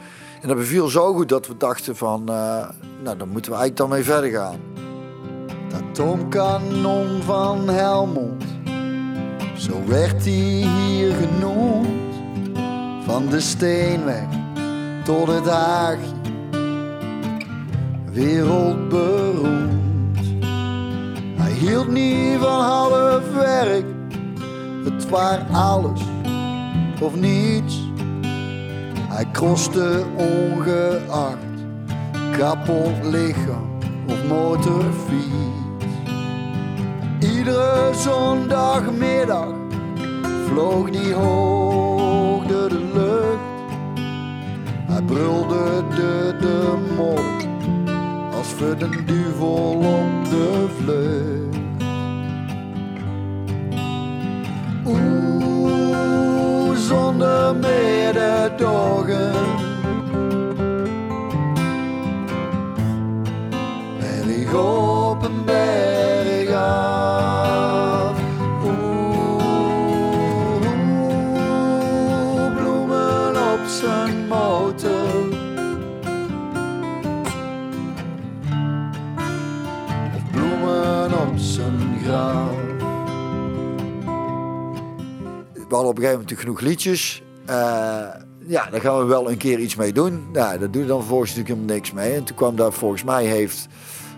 [0.42, 2.68] En dat beviel zo goed dat we dachten van, uh,
[3.02, 4.60] nou dan moeten we eigenlijk dan mee verder gaan.
[5.68, 8.44] Dat Tomkanon van Helmond,
[9.56, 11.98] zo werd hij hier genoemd.
[13.04, 14.39] Van de Steenweg
[15.04, 16.14] tot het Haagje,
[18.12, 20.18] wereldberoemd.
[21.36, 23.84] Hij hield niet van half werk,
[24.84, 26.00] het was alles
[27.00, 27.88] of niets.
[29.08, 31.36] Hij kroste ongeacht,
[32.38, 35.30] kapot lichaam of motorfiets.
[37.20, 39.54] Iedere zondagmiddag
[40.46, 41.79] vloog die hoog
[44.90, 47.18] hij brulde de, de mol
[48.36, 51.58] als voor de duvel op de vlucht.
[54.86, 59.69] Oeh, zonder mededogen.
[85.84, 87.22] Op een gegeven moment genoeg liedjes.
[87.50, 87.54] Uh,
[88.46, 90.26] ja, daar gaan we wel een keer iets mee doen.
[90.32, 92.12] Nou, dat doe je dan vervolgens natuurlijk helemaal niks mee.
[92.12, 93.66] En toen kwam daar volgens mij heeft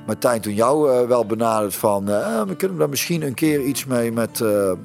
[0.07, 2.11] Martijn toen jou uh, wel benaderd van...
[2.11, 4.41] Uh, we kunnen daar misschien een keer iets mee met...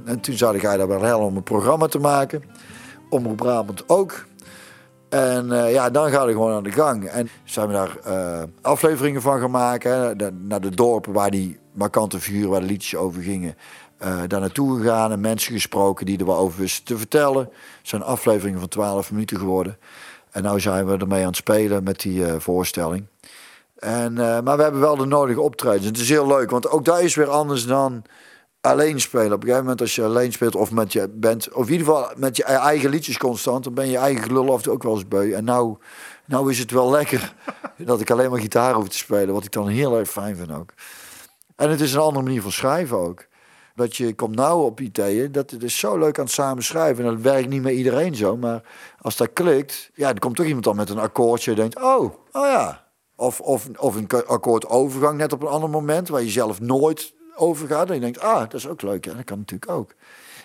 [0.05, 2.43] en toen zou hij daar wel helemaal om een programma te maken.
[3.09, 4.25] Omroep Brabant ook.
[5.09, 7.05] En uh, ja, dan gaat het gewoon aan de gang.
[7.05, 10.17] En zijn we daar uh, afleveringen van gaan maken.
[10.47, 13.55] Naar de dorpen waar die markante figuren, waar de liedjes over gingen.
[14.01, 17.41] Uh, daar naartoe gegaan en mensen gesproken die er wel over wisten te vertellen.
[17.41, 19.77] Het zijn afleveringen van 12 minuten geworden.
[20.31, 23.05] En nu zijn we ermee aan het spelen met die voorstelling.
[23.77, 25.85] En, maar we hebben wel de nodige optredens.
[25.85, 28.03] Het is heel leuk, want ook daar is weer anders dan
[28.67, 29.25] alleen spelen.
[29.25, 31.87] Op een gegeven moment als je alleen speelt of met je bent, of in ieder
[31.87, 34.83] geval met je eigen liedjes constant, dan ben je eigen gelul af en toe ook
[34.83, 35.33] wel eens beu.
[35.33, 35.77] En nou,
[36.25, 37.33] nou is het wel lekker
[37.77, 40.51] dat ik alleen maar gitaar hoef te spelen, wat ik dan heel erg fijn vind
[40.51, 40.73] ook.
[41.55, 43.25] En het is een andere manier van schrijven ook.
[43.75, 47.05] Dat je komt nou op ideeën, dat het is zo leuk aan het samen schrijven.
[47.05, 48.61] En dat werkt niet met iedereen zo, maar
[49.01, 52.03] als dat klikt, ja, dan komt toch iemand dan met een akkoordje en denkt, oh,
[52.31, 52.85] oh ja.
[53.15, 57.13] Of, of, of een akkoord overgang net op een ander moment, waar je zelf nooit
[57.37, 57.87] overgaat.
[57.87, 59.05] En je denkt, ah, dat is ook leuk.
[59.05, 59.93] Ja, dat kan natuurlijk ook.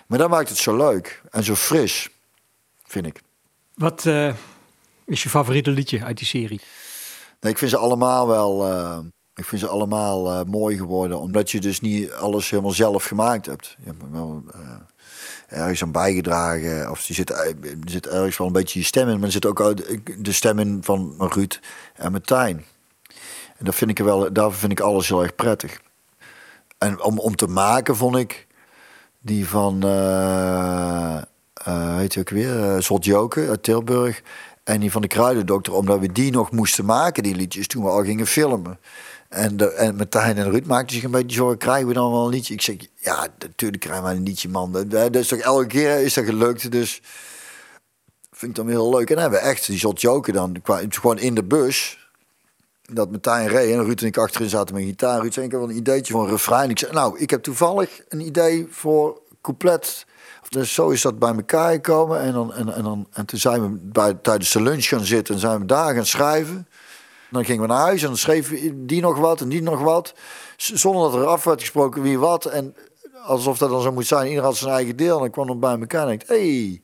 [0.07, 2.09] Maar dat maakt het zo leuk en zo fris,
[2.85, 3.23] vind ik.
[3.75, 4.35] Wat uh,
[5.05, 6.61] is je favoriete liedje uit die serie?
[7.41, 8.69] Nee, ik vind ze allemaal wel...
[8.71, 8.99] Uh,
[9.35, 11.21] ik vind ze allemaal uh, mooi geworden.
[11.21, 13.77] Omdat je dus niet alles helemaal zelf gemaakt hebt.
[13.79, 14.43] Je hebt wel
[15.49, 16.91] ergens aan bijgedragen.
[16.91, 19.15] Of je zit, er zit ergens wel een beetje je stem in.
[19.15, 19.77] Maar er zit ook
[20.19, 21.61] de stem in van Ruud
[21.95, 22.65] en Martijn.
[23.59, 25.81] En dat vind ik wel, daarvoor vind ik alles heel erg prettig.
[26.83, 28.47] En om, om te maken vond ik
[29.21, 31.23] die van, uh,
[31.69, 34.23] uh, weet je ook weer, uh, Zot Joken uit Tilburg.
[34.65, 37.89] En die van de Kruidendokter, omdat we die nog moesten maken, die liedjes, toen we
[37.89, 38.79] al gingen filmen.
[39.29, 42.31] En, de, en en Ruud maakten zich een beetje zorgen, krijgen we dan wel een
[42.31, 42.55] liedje?
[42.55, 44.87] Ik zeg, ja, natuurlijk krijgen we een liedje, man.
[44.89, 47.01] Dat, is toch elke keer is dat gelukt, dus
[48.31, 49.11] vind ik dan heel leuk.
[49.11, 50.57] En hebben we echt die Zot Joken dan,
[50.89, 52.02] gewoon in de bus
[52.95, 55.21] dat Martijn reed en Ruud en ik achterin zaten met gitaar.
[55.21, 56.71] Ruud zei, ik heb wel een ideetje voor een refrein.
[56.71, 60.07] Ik zei, nou, ik heb toevallig een idee voor couplet.
[60.49, 62.21] Dus zo is dat bij elkaar gekomen.
[62.21, 65.35] En, dan, en, en, dan, en toen zijn we bij, tijdens de lunch gaan zitten
[65.35, 66.69] en zijn we daar gaan schrijven.
[67.31, 70.15] Dan gingen we naar huis en dan schreef die nog wat en die nog wat.
[70.57, 72.45] Zonder dat er af werd gesproken wie wat.
[72.45, 72.75] En
[73.25, 74.27] alsof dat dan zo moet zijn.
[74.27, 75.15] Iedereen had zijn eigen deel.
[75.15, 76.83] En dan kwam dan bij elkaar en dacht, hé, hey,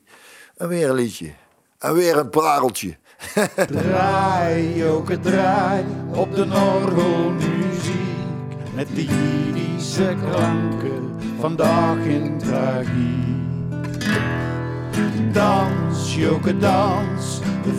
[0.57, 1.33] en weer een liedje.
[1.79, 2.97] En weer een pareltje.
[3.67, 7.97] Draai, ook draai op de orgelmuziek.
[8.75, 13.37] Met die Jiddische klanken, vandaag in tragiek.
[15.31, 17.73] Dans, joke dans, uw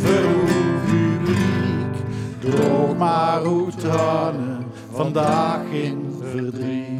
[0.84, 1.96] publiek.
[2.98, 6.98] maar hoe tranen vandaag in verdriet.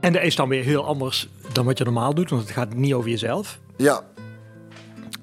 [0.00, 2.74] En dat is dan weer heel anders dan wat je normaal doet, want het gaat
[2.74, 3.58] niet over jezelf.
[3.76, 4.02] Ja,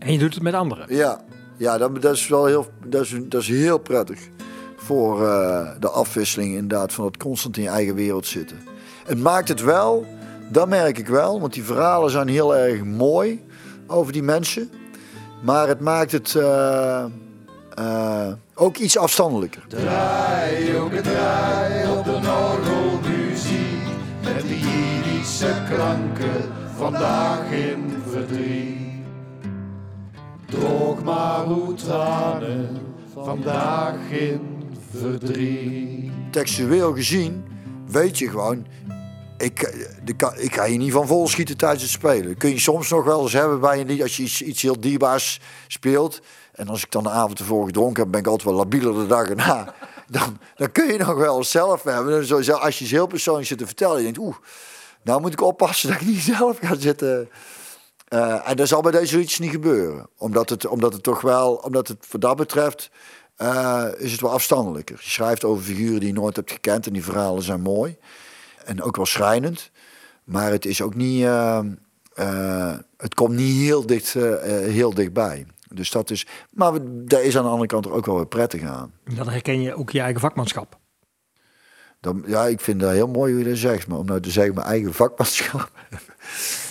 [0.03, 0.95] En je doet het met anderen.
[0.95, 1.21] ja,
[1.57, 4.19] ja dat, dat is wel heel, dat is, dat is heel prettig.
[4.75, 8.57] Voor eh, de afwisseling inderdaad van het constant in je eigen wereld zitten.
[9.05, 10.05] Het maakt het wel,
[10.49, 13.43] dat merk ik wel, want die verhalen zijn heel erg mooi
[13.87, 14.69] over die mensen.
[15.41, 17.03] Maar het maakt het eh,
[17.73, 19.63] eh, ook iets afstandelijker.
[19.67, 23.83] Draai, ook het draai op de orgelmuziek.
[24.23, 28.82] Met die Jiddische klanken, vandaag in verdriet.
[30.59, 32.81] Droog maar hoe tranen,
[33.13, 34.63] vandaag in
[34.99, 36.11] verdriet.
[36.31, 37.45] Textueel gezien
[37.87, 38.65] weet je gewoon,
[39.37, 42.37] ik, de, ik ga je niet van vol schieten tijdens het spelen.
[42.37, 45.39] Kun je soms nog wel eens hebben bij een als je iets, iets heel dierbaars
[45.67, 46.21] speelt.
[46.51, 49.07] En als ik dan de avond ervoor gedronken heb, ben ik altijd wel labieler de
[49.07, 49.65] dag erna.
[50.07, 52.29] Dan, dan kun je nog wel zelf hebben.
[52.59, 54.35] Als je iets heel persoonlijks zit te vertellen, je denkt, oeh,
[55.03, 57.29] nou moet ik oppassen dat ik niet zelf ga zitten.
[58.13, 60.07] Eh, en dat zal bij deze liedjes niet gebeuren.
[60.17, 62.91] Omdat het, omdat het toch wel, omdat het wat dat betreft,
[63.35, 64.95] eh, is het wel afstandelijker.
[65.01, 67.97] Je schrijft over figuren die je nooit hebt gekend en die verhalen zijn mooi.
[68.65, 69.71] En ook wel schrijnend.
[70.23, 75.45] Maar het is ook niet, eh, het komt niet heel, dicht, heel dichtbij.
[75.69, 78.93] Dus dat is, maar daar is aan de andere kant ook wel weer prettig aan.
[79.15, 80.77] Dan herken je ook je eigen vakmanschap.
[81.99, 83.87] Dan, ja, ik vind dat heel mooi hoe je dat zegt.
[83.87, 85.71] Maar om nou te zeggen, mijn eigen vakmanschap.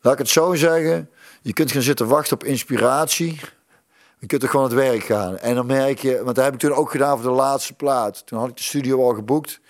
[0.00, 1.10] Laat ik het zo zeggen.
[1.42, 3.40] Je kunt gaan zitten wachten op inspiratie.
[4.18, 5.38] Je kunt er gewoon aan het werk gaan.
[5.38, 8.26] En dan merk je, want dat heb ik toen ook gedaan voor de laatste plaat.
[8.26, 9.60] Toen had ik de studio al geboekt.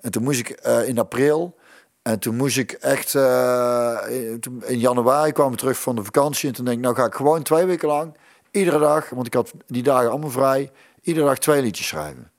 [0.00, 1.58] En toen moest ik eh, in april.
[2.02, 3.14] En toen moest ik echt.
[3.14, 6.48] eh, in- januari kwam ik terug van de vakantie.
[6.48, 8.16] En toen denk ik, nou ga ik gewoon twee weken lang.
[8.50, 10.70] Iedere dag, want ik had die dagen allemaal vrij.
[11.02, 12.30] Iedere dag twee liedjes schrijven.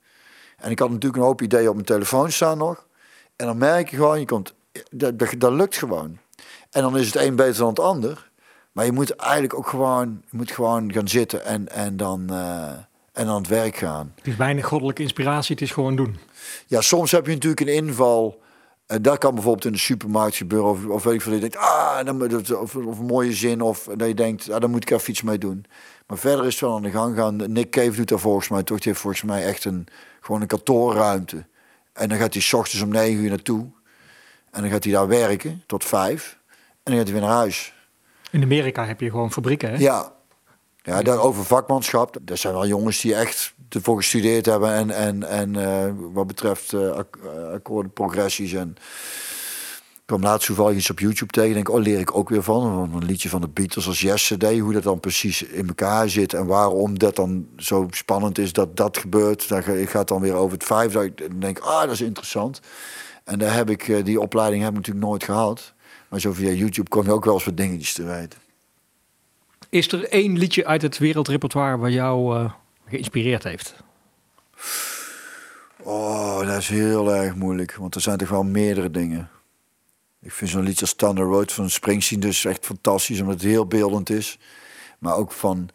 [0.58, 2.86] En ik had natuurlijk een hoop ideeën op mijn telefoon staan nog.
[3.36, 4.54] En dan merk je gewoon, je komt,
[4.92, 6.18] dat, dat lukt gewoon.
[6.72, 8.30] En dan is het een beter dan het ander.
[8.72, 12.70] Maar je moet eigenlijk ook gewoon, je moet gewoon gaan zitten en, en, dan, eh,
[13.14, 14.12] en aan het werk gaan.
[14.16, 16.20] Het is weinig goddelijke inspiratie, het is gewoon doen.
[16.68, 18.42] Ja, soms heb je natuurlijk een inval.
[18.86, 20.70] En dat kan bijvoorbeeld in de supermarkt gebeuren.
[20.70, 21.32] Of, of weet ik veel.
[21.32, 23.62] Dat je denkt, ah, dan, of, of een mooie zin.
[23.62, 25.66] Of dat je denkt, ah, daar moet ik even iets mee doen.
[26.08, 27.52] Maar verder is het wel aan de gang gaan.
[27.52, 28.78] Nick Cave doet daar volgens mij toch.
[28.78, 29.88] Die heeft volgens mij echt een,
[30.22, 31.46] gewoon een kantoorruimte.
[31.94, 33.70] En dan gaat hij 's ochtends om negen uur naartoe.
[34.52, 36.40] En dan gaat hij daar werken tot vijf.
[36.84, 37.74] En dan gaat hij weer naar huis.
[38.32, 39.78] In Amerika heb je gewoon fabrieken, hè?
[39.78, 40.12] Ja.
[40.84, 42.18] Ja, daarover vakmanschap.
[42.22, 44.74] Dat zijn wel jongens die echt ervoor gestudeerd hebben.
[44.74, 48.54] En, en, en eh, wat betreft eh, ak- eh, akkoorden, progressies.
[48.54, 48.70] En
[49.96, 51.54] ik kwam laatst toevallig iets op YouTube tegen.
[51.54, 52.62] Denk, oh, leer ik ook weer van.
[52.62, 54.58] Van Een liedje van de Beatles als Yesterday.
[54.60, 56.34] Hoe dat dan precies in elkaar zit.
[56.34, 59.48] En waarom dat dan zo spannend is dat dat gebeurt.
[59.50, 60.96] Dan ga- gaat dan weer over het vijf.
[60.96, 62.60] Ik denk, ah, dat is interessant.
[63.24, 65.74] En daar heb ik, die opleiding heb ik natuurlijk nooit gehad.
[66.12, 68.40] Maar zo via YouTube kom je ook wel eens wat dingetjes te weten.
[69.70, 72.52] Is er één liedje uit het wereldrepertoire waar jou eh,
[72.88, 73.76] geïnspireerd heeft?
[75.78, 77.76] Oh, dat is heel erg moeilijk.
[77.76, 79.30] Want er zijn toch wel meerdere dingen.
[80.22, 83.20] Ik vind zo'n liedje als Thunder Road van Springsteen dus echt fantastisch.
[83.20, 84.40] Omdat het heel beeldend is.
[85.00, 85.70] Maar ook van...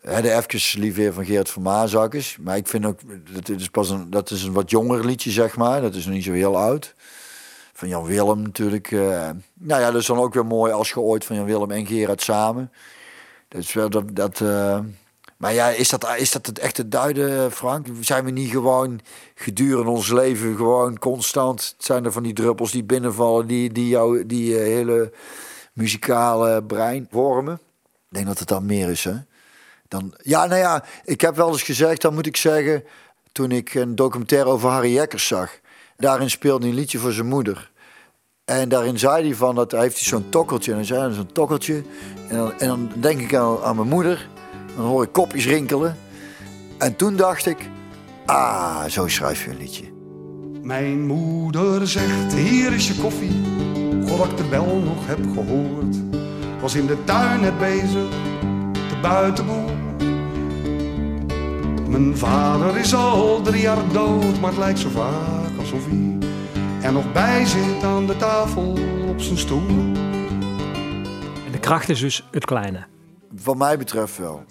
[0.00, 2.36] Hè, de Even Liefheer van Geert van Maasakkers.
[2.40, 3.00] Maar ik vind ook...
[3.32, 5.80] Dat is, pas een, dat is een wat jonger liedje, zeg maar.
[5.80, 6.94] Dat is nog niet zo heel oud.
[7.88, 8.92] Jan Willem natuurlijk.
[8.92, 9.30] eh.
[9.54, 11.86] nou ja, dat is dan ook weer mooi als je ooit van Jan Willem en
[11.86, 12.72] Gerard samen.
[13.72, 14.16] Wel dat...
[14.16, 14.78] dat eh,
[15.36, 17.86] maar ja, is dat, is dat het echte duiden, Frank?
[18.00, 19.00] Zijn we niet gewoon
[19.34, 21.74] gedurende ons leven gewoon constant...
[21.78, 23.46] zijn er van die druppels die binnenvallen...
[23.46, 25.12] die, die jouw die, eh, hele
[25.72, 27.54] muzikale brein vormen?
[27.84, 29.14] Ik denk dat het dan meer is, hè?
[29.88, 32.84] Dan, ja, nou ja, ik heb wel eens gezegd, dan moet ik zeggen...
[33.32, 35.58] toen ik een documentaire over Harry Jekkers zag...
[35.96, 37.72] daarin speelde een liedje voor zijn moeder...
[38.44, 40.70] En daarin zei hij van, dat hij heeft zo'n tokkeltje.
[40.70, 41.82] En dan zei hij zo'n tokkeltje.
[42.28, 44.28] En dan, en dan denk ik aan, aan mijn moeder.
[44.76, 45.96] Dan hoor ik kopjes rinkelen.
[46.78, 47.58] En toen dacht ik,
[48.26, 49.84] ah, zo schrijf je een liedje.
[50.62, 53.42] Mijn moeder zegt, hier is je koffie.
[54.08, 55.96] God dat ik de bel nog heb gehoord.
[56.60, 58.10] Was in de tuin net bezig,
[58.72, 59.70] de buitenboel.
[61.88, 66.23] Mijn vader is al drie jaar dood, maar het lijkt zo vaak alsof hij
[66.84, 69.66] er nog bij zit aan de tafel op zijn stoel.
[71.46, 72.86] En de kracht is dus het kleine.
[73.44, 74.44] Wat mij betreft wel.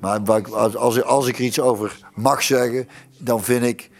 [0.00, 0.20] Maar
[0.52, 2.88] als, als, als ik er iets over mag zeggen,
[3.18, 3.90] dan vind ik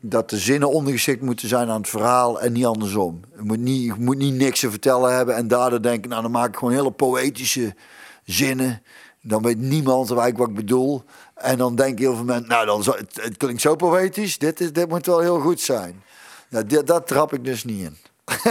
[0.00, 3.20] dat de zinnen ondergeschikt moeten zijn aan het verhaal en niet andersom.
[3.36, 6.30] Je moet niet, je moet niet niks te vertellen hebben en daardoor denken, nou dan
[6.30, 7.74] maak ik gewoon hele poëtische
[8.24, 8.82] zinnen.
[9.22, 11.04] Dan weet niemand eigenlijk wat ik bedoel.
[11.42, 14.38] En dan denken heel veel mensen, nou, dan het, klinkt zo poëtisch.
[14.38, 16.02] Dit, is, dit moet wel heel goed zijn.
[16.84, 17.96] Dat trap ik dus niet in.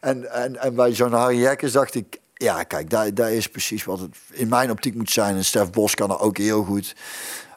[0.00, 3.84] en, en, en bij zo'n Harry Jekkers dacht ik, ja, kijk, daar, daar is precies
[3.84, 5.36] wat het in mijn optiek moet zijn.
[5.36, 6.94] En Stef Bos kan er ook heel goed.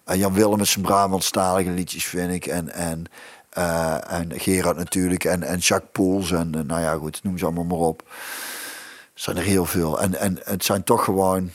[0.06, 2.46] En Jan Willem met zijn Brabantstalige liedjes, vind ik.
[2.46, 3.06] En, en,
[3.50, 5.24] eh, en Gerard natuurlijk.
[5.24, 6.32] En, en Jacques Poels.
[6.32, 8.12] En, nou ja, goed, noem ze allemaal maar op.
[9.14, 10.00] Zijn er heel veel.
[10.02, 11.52] En, en het zijn toch gewoon...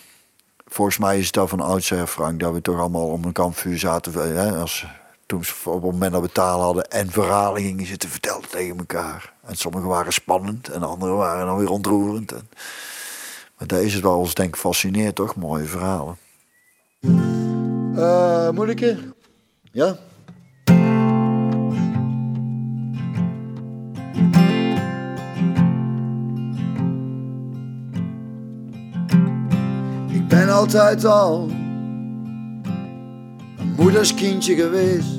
[0.68, 3.78] Volgens mij is het al van oudsher, Frank, dat we toch allemaal om een kampvuur
[3.78, 4.12] zaten.
[4.12, 4.86] Hè, als,
[5.26, 8.78] toen ze op het moment dat we taal hadden en verhalen gingen zitten vertellen tegen
[8.78, 9.32] elkaar.
[9.46, 12.32] En sommige waren spannend en andere waren dan weer ontroerend.
[12.32, 12.48] En,
[13.58, 15.36] maar deze is wel ons denk ik fascineert, toch?
[15.36, 16.16] Mooie verhalen.
[17.94, 19.12] Uh, ik er?
[19.72, 19.96] Ja?
[30.58, 31.48] Altijd al
[33.58, 35.16] een moeders kindje geweest.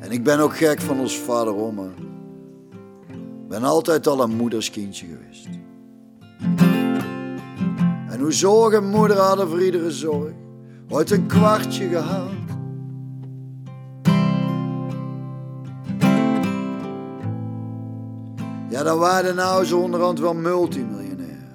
[0.00, 1.54] En ik ben ook gek van ons vader.
[3.14, 5.48] Ik ben altijd al een moeders kindje geweest.
[8.08, 10.32] En hoe zorg en moeder hadden voor iedere zorg,
[10.88, 12.45] ooit een kwartje gehaald.
[18.76, 21.48] Ja, dan waren nou zo onderhand wel multimiljonair.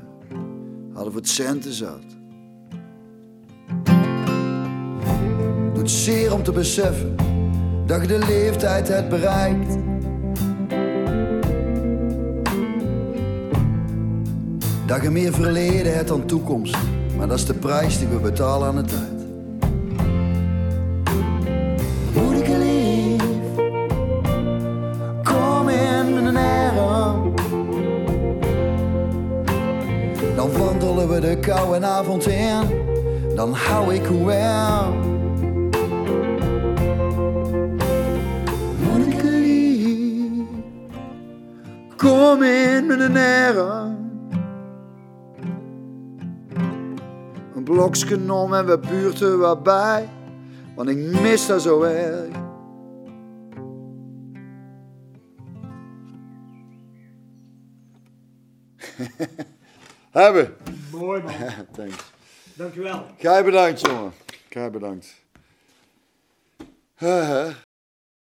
[0.94, 2.04] Hadden voor het centen zat.
[5.74, 7.16] Doet zeer om te beseffen
[7.86, 9.78] dat je de leeftijd hebt bereikt.
[14.86, 16.78] Dat je meer verleden hebt dan toekomst.
[17.18, 19.21] Maar dat is de prijs die we betalen aan de tijd.
[31.62, 32.90] De koude avond in.
[33.36, 34.94] Dan hou ik wel.
[38.84, 40.48] Moederke lief,
[41.98, 43.18] kom in mijn
[43.58, 44.00] arm.
[47.56, 50.10] Een blokje om en we buurten wat bij,
[50.76, 52.40] want ik mis dat zo erg.
[60.12, 60.54] Hebben.
[61.02, 61.34] Mooi man.
[61.78, 62.12] Thanks.
[62.54, 63.06] Dankjewel.
[63.18, 64.14] Gij bedankt, jongen.
[64.50, 65.16] Gij bedankt.